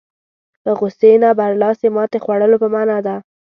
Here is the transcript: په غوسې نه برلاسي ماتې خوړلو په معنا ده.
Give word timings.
په 0.63 0.69
غوسې 0.79 1.11
نه 1.23 1.29
برلاسي 1.39 1.87
ماتې 1.95 2.17
خوړلو 2.23 2.57
په 2.63 2.67
معنا 2.73 2.97
ده. 3.05 3.15